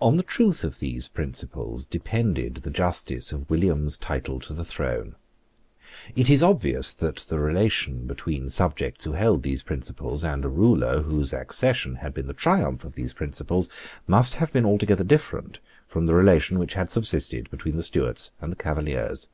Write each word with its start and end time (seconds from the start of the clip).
On 0.00 0.16
the 0.16 0.22
truth 0.22 0.64
of 0.64 0.78
these 0.78 1.06
principles 1.06 1.84
depended 1.84 2.54
the 2.54 2.70
justice 2.70 3.30
of 3.30 3.50
William's 3.50 3.98
title 3.98 4.40
to 4.40 4.54
the 4.54 4.64
throne. 4.64 5.16
It 6.16 6.30
is 6.30 6.42
obvious 6.42 6.94
that 6.94 7.16
the 7.28 7.38
relation 7.38 8.06
between 8.06 8.48
subjects 8.48 9.04
who 9.04 9.12
held 9.12 9.42
these 9.42 9.62
principles, 9.62 10.24
and 10.24 10.46
a 10.46 10.48
ruler 10.48 11.02
whose 11.02 11.34
accession 11.34 11.96
had 11.96 12.14
been 12.14 12.26
the 12.26 12.32
triumph 12.32 12.86
of 12.86 12.94
these 12.94 13.12
principles, 13.12 13.68
must 14.06 14.32
have 14.36 14.50
been 14.50 14.64
altogether 14.64 15.04
different 15.04 15.60
from 15.86 16.06
the 16.06 16.14
relation 16.14 16.58
which 16.58 16.72
had 16.72 16.88
subsisted 16.88 17.50
between 17.50 17.76
the 17.76 17.82
Stuarts 17.82 18.30
and 18.40 18.50
the 18.50 18.56
Cavaliers. 18.56 19.28